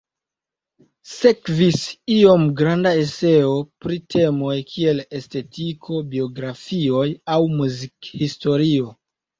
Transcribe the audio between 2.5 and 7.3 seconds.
granda eseo pri temoj kiel estetiko, biografioj